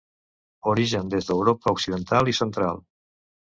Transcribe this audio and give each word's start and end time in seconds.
Origen 0.71 1.11
des 1.15 1.29
d'Europa 1.29 1.75
occidental 1.77 2.35
i 2.35 2.37
central. 2.41 2.83